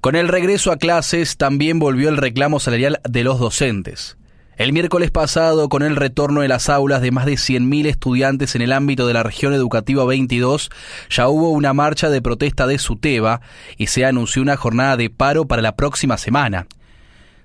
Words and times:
Con 0.00 0.16
el 0.16 0.28
regreso 0.28 0.72
a 0.72 0.78
clases 0.78 1.36
también 1.36 1.78
volvió 1.78 2.08
el 2.08 2.16
reclamo 2.16 2.58
salarial 2.58 3.00
de 3.06 3.22
los 3.22 3.38
docentes. 3.38 4.16
El 4.56 4.72
miércoles 4.72 5.10
pasado, 5.10 5.68
con 5.68 5.82
el 5.82 5.94
retorno 5.94 6.40
de 6.40 6.48
las 6.48 6.70
aulas 6.70 7.02
de 7.02 7.10
más 7.10 7.26
de 7.26 7.34
100.000 7.34 7.86
estudiantes 7.86 8.54
en 8.54 8.62
el 8.62 8.72
ámbito 8.72 9.06
de 9.06 9.12
la 9.12 9.22
región 9.22 9.52
educativa 9.52 10.06
22, 10.06 10.70
ya 11.10 11.28
hubo 11.28 11.50
una 11.50 11.74
marcha 11.74 12.08
de 12.08 12.22
protesta 12.22 12.66
de 12.66 12.78
SUTEBA 12.78 13.42
y 13.76 13.88
se 13.88 14.06
anunció 14.06 14.40
una 14.40 14.56
jornada 14.56 14.96
de 14.96 15.10
paro 15.10 15.44
para 15.46 15.60
la 15.60 15.76
próxima 15.76 16.16
semana. 16.16 16.66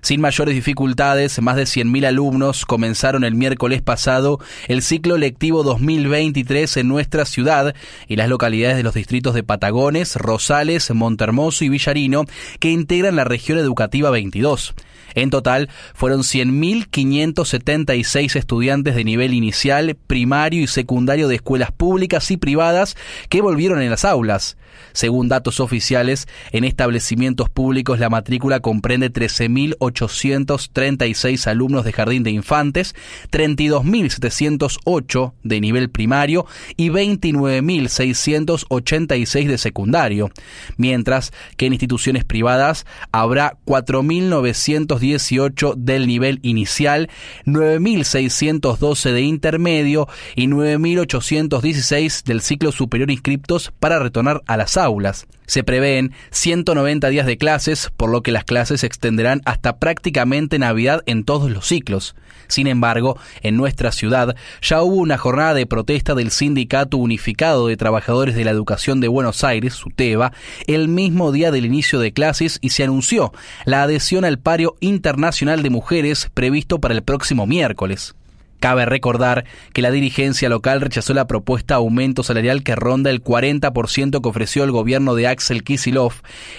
Sin 0.00 0.20
mayores 0.20 0.54
dificultades, 0.54 1.40
más 1.42 1.56
de 1.56 1.64
100.000 1.64 2.06
alumnos 2.06 2.64
comenzaron 2.64 3.24
el 3.24 3.34
miércoles 3.34 3.82
pasado 3.82 4.38
el 4.68 4.82
ciclo 4.82 5.16
lectivo 5.16 5.62
2023 5.62 6.76
en 6.76 6.88
nuestra 6.88 7.24
ciudad 7.24 7.74
y 8.06 8.16
las 8.16 8.28
localidades 8.28 8.76
de 8.76 8.82
los 8.82 8.94
distritos 8.94 9.34
de 9.34 9.42
Patagones, 9.42 10.16
Rosales, 10.16 10.90
Montermoso 10.92 11.64
y 11.64 11.68
Villarino, 11.68 12.24
que 12.60 12.70
integran 12.70 13.16
la 13.16 13.24
región 13.24 13.58
educativa 13.58 14.10
22. 14.10 14.74
En 15.14 15.30
total, 15.30 15.70
fueron 15.94 16.20
100.576 16.20 18.36
estudiantes 18.36 18.94
de 18.94 19.04
nivel 19.04 19.32
inicial, 19.34 19.96
primario 20.06 20.62
y 20.62 20.66
secundario 20.66 21.28
de 21.28 21.36
escuelas 21.36 21.72
públicas 21.72 22.30
y 22.30 22.36
privadas 22.36 22.96
que 23.28 23.40
volvieron 23.40 23.80
en 23.80 23.88
las 23.90 24.04
aulas. 24.04 24.58
Según 24.92 25.28
datos 25.28 25.60
oficiales, 25.60 26.28
en 26.52 26.64
establecimientos 26.64 27.48
públicos 27.48 27.98
la 27.98 28.10
matrícula 28.10 28.60
comprende 28.60 29.10
13.836 29.12 31.46
alumnos 31.46 31.84
de 31.84 31.92
jardín 31.92 32.22
de 32.22 32.30
infantes, 32.30 32.94
32.708 33.30 35.32
de 35.42 35.60
nivel 35.60 35.90
primario 35.90 36.46
y 36.76 36.90
29.686 36.90 39.46
de 39.46 39.58
secundario, 39.58 40.30
mientras 40.76 41.32
que 41.56 41.66
en 41.66 41.72
instituciones 41.72 42.24
privadas 42.24 42.86
habrá 43.12 43.56
4.910 43.66 44.85
18 44.94 45.74
del 45.76 46.06
nivel 46.06 46.38
inicial, 46.42 47.10
9.612 47.44 49.12
de 49.12 49.22
intermedio 49.22 50.08
y 50.36 50.46
9.816 50.46 52.22
del 52.22 52.40
ciclo 52.40 52.70
superior 52.70 53.10
inscriptos 53.10 53.72
para 53.80 53.98
retornar 53.98 54.42
a 54.46 54.56
las 54.56 54.76
aulas. 54.76 55.26
Se 55.46 55.62
prevén 55.62 56.12
190 56.30 57.08
días 57.08 57.26
de 57.26 57.38
clases, 57.38 57.90
por 57.96 58.10
lo 58.10 58.22
que 58.22 58.32
las 58.32 58.44
clases 58.44 58.80
se 58.80 58.86
extenderán 58.86 59.42
hasta 59.44 59.78
prácticamente 59.78 60.58
Navidad 60.58 61.02
en 61.06 61.24
todos 61.24 61.50
los 61.50 61.66
ciclos. 61.66 62.16
Sin 62.48 62.66
embargo, 62.66 63.18
en 63.42 63.56
nuestra 63.56 63.92
ciudad 63.92 64.36
ya 64.60 64.82
hubo 64.82 64.96
una 64.96 65.18
jornada 65.18 65.54
de 65.54 65.66
protesta 65.66 66.14
del 66.14 66.30
Sindicato 66.30 66.96
Unificado 66.96 67.68
de 67.68 67.76
Trabajadores 67.76 68.34
de 68.34 68.44
la 68.44 68.50
Educación 68.50 69.00
de 69.00 69.08
Buenos 69.08 69.44
Aires, 69.44 69.74
SUTEBA, 69.74 70.32
el 70.66 70.88
mismo 70.88 71.32
día 71.32 71.50
del 71.50 71.64
inicio 71.64 71.98
de 71.98 72.12
clases 72.12 72.58
y 72.60 72.70
se 72.70 72.84
anunció 72.84 73.32
la 73.64 73.82
adhesión 73.82 74.24
al 74.24 74.38
pario 74.38 74.75
internacional 74.80 75.62
de 75.62 75.70
mujeres 75.70 76.28
previsto 76.34 76.80
para 76.80 76.94
el 76.94 77.02
próximo 77.02 77.46
miércoles. 77.46 78.14
Cabe 78.60 78.86
recordar 78.86 79.44
que 79.72 79.82
la 79.82 79.90
dirigencia 79.90 80.48
local 80.48 80.80
rechazó 80.80 81.12
la 81.12 81.26
propuesta 81.26 81.74
de 81.74 81.78
aumento 81.78 82.22
salarial 82.22 82.62
que 82.62 82.74
ronda 82.74 83.10
el 83.10 83.22
40% 83.22 84.22
que 84.22 84.28
ofreció 84.28 84.64
el 84.64 84.72
gobierno 84.72 85.14
de 85.14 85.26
Axel 85.26 85.62
Kisilov 85.62 86.14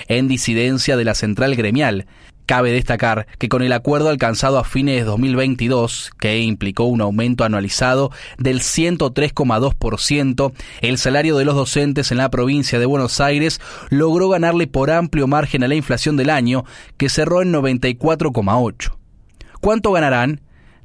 en 0.08 0.28
disidencia 0.28 0.96
de 0.96 1.06
la 1.06 1.16
central 1.16 1.56
gremial. 1.56 2.06
Cabe 2.48 2.72
destacar 2.72 3.28
que 3.40 3.50
con 3.50 3.62
el 3.62 3.74
acuerdo 3.74 4.08
alcanzado 4.08 4.58
a 4.58 4.64
fines 4.64 4.96
de 4.96 5.04
2022, 5.04 6.12
que 6.18 6.40
implicó 6.40 6.86
un 6.86 7.02
aumento 7.02 7.44
anualizado 7.44 8.10
del 8.38 8.62
103,2%, 8.62 10.54
el 10.80 10.98
salario 10.98 11.36
de 11.36 11.44
los 11.44 11.56
docentes 11.56 12.10
en 12.14 12.20
la 12.20 12.30
provincia 12.30 12.80
de 12.80 12.86
Buenos 12.86 13.20
Aires 13.20 13.60
logró 13.90 14.30
ganarle 14.30 14.66
por 14.66 14.92
amplio 14.92 15.28
margen 15.28 15.66
a 15.66 15.68
la 15.68 15.76
inflación 15.76 16.16
del 16.16 16.30
año, 16.30 16.64
que 16.96 17.10
cerró 17.10 17.42
en 17.42 17.52
94,8%. 17.52 18.94
¿Cuánto 19.60 19.92
ganarán? 19.92 20.40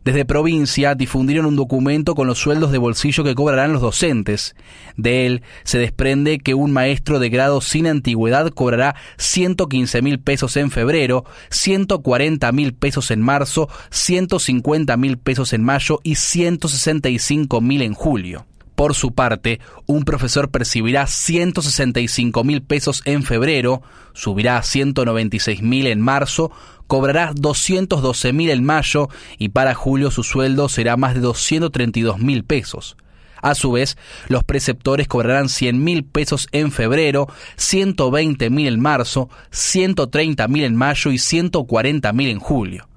Desde 0.04 0.24
provincia 0.24 0.96
difundieron 0.96 1.46
un 1.46 1.54
documento 1.54 2.16
con 2.16 2.26
los 2.26 2.38
sueldos 2.38 2.72
de 2.72 2.78
bolsillo 2.78 3.22
que 3.22 3.36
cobrarán 3.36 3.72
los 3.72 3.82
docentes. 3.82 4.56
De 4.96 5.26
él 5.26 5.42
se 5.62 5.78
desprende 5.78 6.40
que 6.40 6.54
un 6.54 6.72
maestro 6.72 7.20
de 7.20 7.28
grado 7.28 7.60
sin 7.60 7.86
antigüedad 7.86 8.50
cobrará 8.50 8.96
115 9.18 10.02
mil 10.02 10.18
pesos 10.18 10.56
en 10.56 10.72
febrero, 10.72 11.24
140 11.50 12.50
mil 12.50 12.74
pesos 12.74 13.12
en 13.12 13.20
marzo, 13.20 13.68
150 13.90 14.96
mil 14.96 15.18
pesos 15.18 15.52
en 15.52 15.62
mayo 15.62 16.00
y 16.02 16.16
165 16.16 17.60
mil 17.60 17.82
en 17.82 17.94
julio. 17.94 18.46
Por 18.82 18.96
su 18.96 19.14
parte, 19.14 19.60
un 19.86 20.02
profesor 20.02 20.50
percibirá 20.50 21.06
165 21.06 22.42
mil 22.42 22.62
pesos 22.62 23.02
en 23.04 23.22
febrero, 23.22 23.80
subirá 24.12 24.56
a 24.56 24.64
196 24.64 25.62
mil 25.62 25.86
en 25.86 26.00
marzo, 26.00 26.50
cobrará 26.88 27.30
212 27.32 28.32
mil 28.32 28.50
en 28.50 28.64
mayo 28.64 29.08
y 29.38 29.50
para 29.50 29.74
julio 29.74 30.10
su 30.10 30.24
sueldo 30.24 30.68
será 30.68 30.96
más 30.96 31.14
de 31.14 31.20
232 31.20 32.18
mil 32.18 32.42
pesos. 32.42 32.96
A 33.40 33.54
su 33.54 33.70
vez, 33.70 33.96
los 34.26 34.42
preceptores 34.42 35.06
cobrarán 35.06 35.48
100 35.48 35.84
mil 35.84 36.02
pesos 36.02 36.48
en 36.50 36.72
febrero, 36.72 37.28
120 37.54 38.50
mil 38.50 38.66
en 38.66 38.80
marzo, 38.80 39.30
130 39.52 40.48
mil 40.48 40.64
en 40.64 40.74
mayo 40.74 41.12
y 41.12 41.18
140 41.18 42.12
mil 42.14 42.30
en 42.30 42.40
julio. 42.40 42.88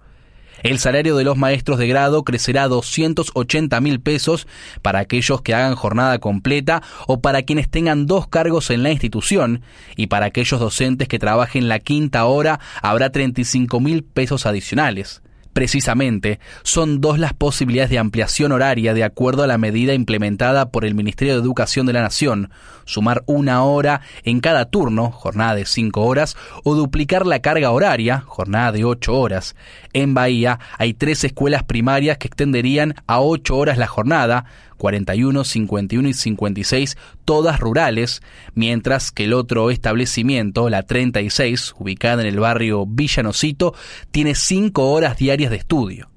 El 0.65 0.79
salario 0.79 1.15
de 1.15 1.23
los 1.23 1.37
maestros 1.37 1.77
de 1.77 1.87
grado 1.87 2.23
crecerá 2.23 2.63
a 2.63 2.67
280 2.67 3.79
mil 3.81 4.01
pesos 4.01 4.47
para 4.81 4.97
aquellos 4.97 5.43
que 5.43 5.53
hagan 5.53 5.75
jornada 5.75 6.17
completa 6.17 6.81
o 7.05 7.21
para 7.21 7.43
quienes 7.43 7.69
tengan 7.69 8.07
dos 8.07 8.27
cargos 8.27 8.71
en 8.71 8.81
la 8.81 8.89
institución 8.89 9.61
y 9.95 10.07
para 10.07 10.25
aquellos 10.25 10.59
docentes 10.59 11.07
que 11.07 11.19
trabajen 11.19 11.67
la 11.67 11.77
quinta 11.77 12.25
hora 12.25 12.59
habrá 12.81 13.11
35 13.11 13.79
mil 13.79 14.03
pesos 14.03 14.47
adicionales. 14.47 15.21
Precisamente, 15.55 16.41
son 16.63 16.99
dos 16.99 17.17
las 17.17 17.31
posibilidades 17.31 17.89
de 17.89 17.97
ampliación 17.97 18.51
horaria 18.51 18.93
de 18.93 19.05
acuerdo 19.05 19.41
a 19.41 19.47
la 19.47 19.57
medida 19.57 19.93
implementada 19.93 20.69
por 20.69 20.83
el 20.83 20.95
Ministerio 20.95 21.33
de 21.33 21.39
Educación 21.39 21.85
de 21.85 21.93
la 21.93 22.01
Nación, 22.01 22.49
sumar 22.83 23.23
una 23.25 23.63
hora 23.63 24.01
en 24.25 24.41
cada 24.41 24.65
turno, 24.65 25.11
jornada 25.11 25.55
de 25.55 25.63
cinco 25.63 26.01
horas, 26.01 26.35
o 26.65 26.75
duplicar 26.75 27.25
la 27.25 27.39
carga 27.39 27.71
horaria, 27.71 28.19
jornada 28.27 28.73
de 28.73 28.83
ocho 28.83 29.17
horas. 29.17 29.55
En 29.93 30.13
Bahía 30.13 30.59
hay 30.77 30.93
tres 30.93 31.23
escuelas 31.23 31.63
primarias 31.63 32.17
que 32.17 32.27
extenderían 32.27 32.95
a 33.07 33.21
ocho 33.21 33.55
horas 33.55 33.77
la 33.77 33.87
jornada, 33.87 34.43
41, 34.77 35.43
51 35.43 36.09
y 36.09 36.13
56, 36.13 36.97
todas 37.25 37.59
rurales, 37.59 38.21
mientras 38.53 39.11
que 39.11 39.25
el 39.25 39.33
otro 39.33 39.71
establecimiento, 39.71 40.69
la 40.69 40.83
36, 40.83 41.75
ubicada 41.77 42.21
en 42.21 42.27
el 42.27 42.39
barrio 42.39 42.85
Villanocito, 42.85 43.73
tiene 44.11 44.35
5 44.35 44.91
horas 44.91 45.17
diarias 45.17 45.51
de 45.51 45.57
estudio. 45.57 46.14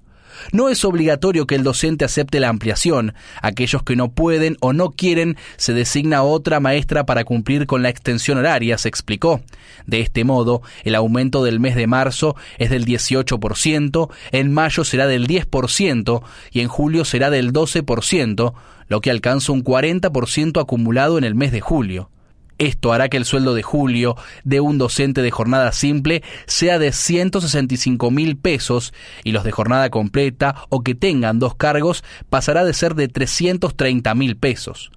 No 0.52 0.68
es 0.68 0.84
obligatorio 0.84 1.46
que 1.46 1.54
el 1.54 1.62
docente 1.62 2.04
acepte 2.04 2.40
la 2.40 2.48
ampliación. 2.48 3.14
Aquellos 3.42 3.82
que 3.82 3.96
no 3.96 4.12
pueden 4.12 4.56
o 4.60 4.72
no 4.72 4.90
quieren, 4.90 5.36
se 5.56 5.72
designa 5.72 6.22
otra 6.22 6.60
maestra 6.60 7.06
para 7.06 7.24
cumplir 7.24 7.66
con 7.66 7.82
la 7.82 7.88
extensión 7.88 8.38
horaria, 8.38 8.78
se 8.78 8.88
explicó. 8.88 9.40
De 9.86 10.00
este 10.00 10.24
modo, 10.24 10.62
el 10.84 10.94
aumento 10.94 11.44
del 11.44 11.60
mes 11.60 11.76
de 11.76 11.86
marzo 11.86 12.36
es 12.58 12.70
del 12.70 12.84
18%, 12.84 14.10
en 14.32 14.52
mayo 14.52 14.84
será 14.84 15.06
del 15.06 15.26
10% 15.26 16.22
y 16.52 16.60
en 16.60 16.68
julio 16.68 17.04
será 17.04 17.30
del 17.30 17.52
12%, 17.52 18.54
lo 18.88 19.00
que 19.00 19.10
alcanza 19.10 19.52
un 19.52 19.64
40% 19.64 20.60
acumulado 20.60 21.18
en 21.18 21.24
el 21.24 21.34
mes 21.34 21.52
de 21.52 21.60
julio. 21.60 22.10
Esto 22.58 22.92
hará 22.92 23.08
que 23.08 23.16
el 23.16 23.24
sueldo 23.24 23.54
de 23.54 23.62
julio 23.62 24.16
de 24.42 24.60
un 24.60 24.78
docente 24.78 25.22
de 25.22 25.30
jornada 25.30 25.70
simple 25.70 26.22
sea 26.46 26.80
de 26.80 26.92
165 26.92 28.10
mil 28.10 28.36
pesos 28.36 28.92
y 29.22 29.30
los 29.30 29.44
de 29.44 29.52
jornada 29.52 29.90
completa 29.90 30.56
o 30.68 30.82
que 30.82 30.96
tengan 30.96 31.38
dos 31.38 31.54
cargos 31.54 32.02
pasará 32.28 32.64
de 32.64 32.74
ser 32.74 32.96
de 32.96 33.06
330 33.06 34.14
mil 34.16 34.36
pesos. 34.36 34.90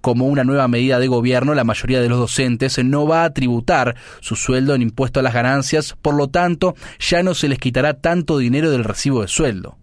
Como 0.00 0.26
una 0.26 0.42
nueva 0.42 0.66
medida 0.66 0.98
de 0.98 1.06
gobierno, 1.06 1.54
la 1.54 1.64
mayoría 1.64 2.00
de 2.00 2.08
los 2.08 2.18
docentes 2.18 2.82
no 2.84 3.06
va 3.06 3.24
a 3.24 3.32
tributar 3.32 3.96
su 4.20 4.34
sueldo 4.34 4.74
en 4.74 4.82
impuesto 4.82 5.20
a 5.20 5.22
las 5.22 5.34
ganancias, 5.34 5.96
por 6.02 6.14
lo 6.14 6.28
tanto, 6.28 6.74
ya 6.98 7.22
no 7.22 7.34
se 7.34 7.48
les 7.48 7.58
quitará 7.58 7.94
tanto 7.94 8.38
dinero 8.38 8.70
del 8.72 8.82
recibo 8.82 9.22
de 9.22 9.28
sueldo. 9.28 9.76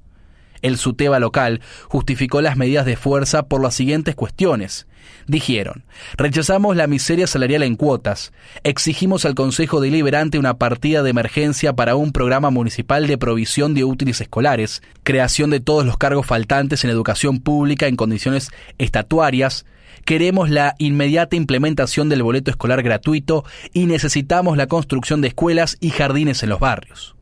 El 0.62 0.78
SUTEBA 0.78 1.20
local 1.20 1.62
justificó 1.88 2.42
las 2.42 2.58
medidas 2.58 2.86
de 2.86 2.96
fuerza 2.96 3.44
por 3.44 3.62
las 3.62 3.76
siguientes 3.76 4.16
cuestiones. 4.16 4.88
Dijeron, 5.28 5.84
rechazamos 6.18 6.76
la 6.76 6.88
miseria 6.88 7.28
salarial 7.28 7.64
en 7.64 7.76
cuotas, 7.76 8.34
exigimos 8.64 9.26
al 9.26 9.36
Consejo 9.36 9.80
Deliberante 9.80 10.40
una 10.40 10.58
partida 10.58 11.04
de 11.04 11.12
emergencia 11.12 11.74
para 11.74 11.96
un 11.96 12.12
programa 12.12 12.50
municipal 12.50 13.08
de 13.08 13.18
provisión 13.18 13.74
de 13.74 13.84
útiles 13.84 14.22
escolares, 14.22 14.82
creación 15.04 15.50
de 15.52 15.60
todos 15.60 15.86
los 15.86 15.98
cargos 15.98 16.26
faltantes 16.26 16.84
en 16.84 16.90
educación 16.90 17.40
pública 17.40 17.88
en 17.88 17.96
condiciones 17.96 18.50
estatuarias, 18.78 19.66
queremos 20.06 20.50
la 20.50 20.76
inmediata 20.80 21.36
implementación 21.36 22.10
del 22.10 22.24
boleto 22.24 22.50
escolar 22.50 22.82
gratuito 22.82 23.46
y 23.74 23.86
necesitamos 23.86 24.58
la 24.58 24.68
construcción 24.68 25.22
de 25.22 25.30
escuelas 25.30 25.78
y 25.80 25.92
jardines 25.92 26.42
en 26.44 26.50
los 26.50 26.60
barrios. 26.60 27.19